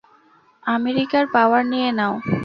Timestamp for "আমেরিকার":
0.63-1.23